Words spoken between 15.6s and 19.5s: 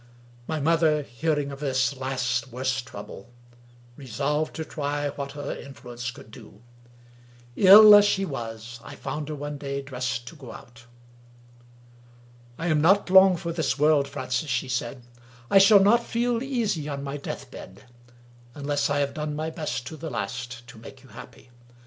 not feel easy on my deathbed, unless I have done